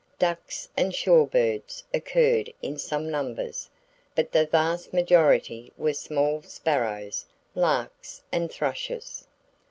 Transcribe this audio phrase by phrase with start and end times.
[0.17, 3.69] Ducks and shorebirds occurred in some numbers,
[4.15, 9.27] but the vast majority were small sparrows, larks and thrushes.